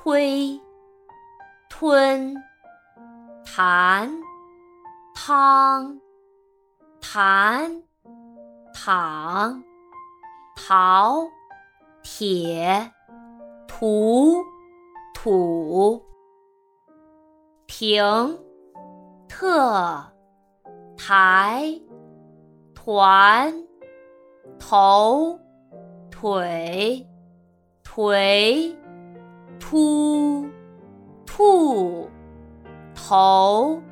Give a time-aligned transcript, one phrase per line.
[0.00, 0.60] 推，
[1.68, 2.32] 吞，
[3.44, 4.08] 弹，
[5.12, 6.00] 汤，
[7.00, 7.82] 弹，
[8.72, 9.64] 躺，
[10.54, 11.26] 陶，
[12.04, 12.92] 铁，
[13.66, 14.40] 土，
[15.14, 16.00] 土，
[17.66, 18.38] 停，
[19.28, 20.04] 特，
[20.96, 21.80] 抬，
[22.72, 23.52] 团，
[24.60, 25.40] 头，
[26.08, 27.04] 腿，
[27.82, 28.78] 颓。
[29.70, 30.48] 突，
[31.26, 32.08] 兔，
[32.94, 33.82] 头，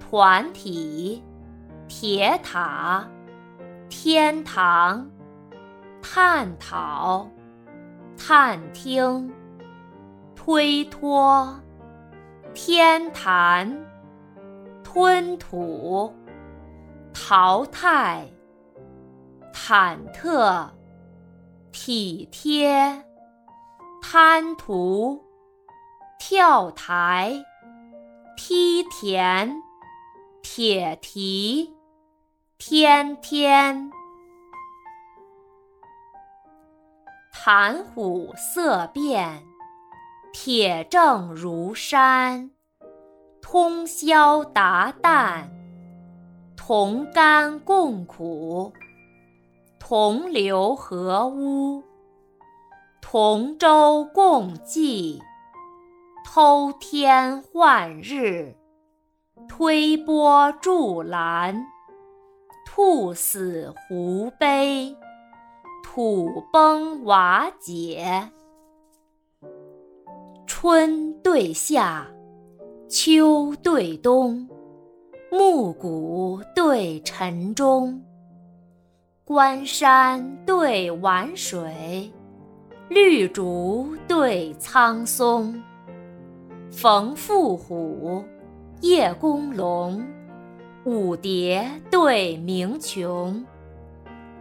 [0.00, 1.22] 团体，
[1.86, 3.06] 铁塔，
[3.90, 5.06] 天堂，
[6.00, 7.28] 探讨，
[8.16, 9.30] 探听，
[10.34, 11.60] 推脱，
[12.54, 13.84] 天坛，
[14.82, 16.10] 吞吐，
[17.12, 18.26] 淘汰，
[19.52, 20.70] 忐忑，
[21.70, 23.04] 体贴。
[24.10, 25.22] 贪图，
[26.18, 27.44] 跳台，
[28.38, 29.52] 梯田，
[30.40, 31.74] 铁蹄，
[32.56, 33.92] 天天，
[37.30, 39.42] 谈虎色变，
[40.32, 42.50] 铁证如山，
[43.42, 45.50] 通宵达旦，
[46.56, 48.72] 同甘共苦，
[49.78, 51.82] 同流合污。
[53.00, 55.22] 同舟共济，
[56.24, 58.54] 偷天换日，
[59.48, 61.64] 推波助澜，
[62.66, 64.94] 兔死狐悲，
[65.82, 68.30] 土崩瓦解。
[70.46, 72.06] 春对夏，
[72.88, 74.46] 秋对冬，
[75.30, 78.04] 暮鼓对晨钟，
[79.24, 82.12] 关山对晚水。
[82.88, 85.62] 绿竹对苍松，
[86.70, 88.24] 冯妇虎，
[88.80, 90.02] 叶公龙，
[90.84, 93.44] 舞蝶对鸣琼，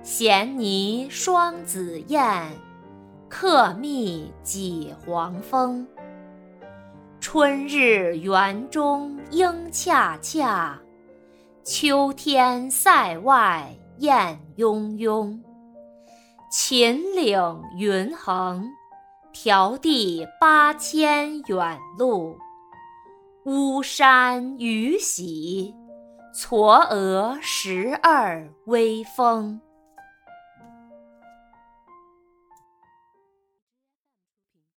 [0.02, 2.50] 衔泥双紫燕，
[3.28, 5.86] 客蜜几黄蜂。
[7.20, 10.80] 春日园中莺恰恰，
[11.66, 15.44] 秋天塞外雁雍雍。
[16.50, 18.64] 秦岭云横，
[19.34, 22.38] 迢递八千远路；
[23.44, 25.76] 巫山雨洗，
[26.34, 29.60] 嵯峨十二微峰。